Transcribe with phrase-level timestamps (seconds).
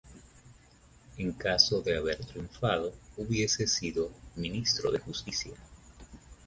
[1.19, 5.53] En caso de haber triunfado, hubiese sido Ministro de Justicia.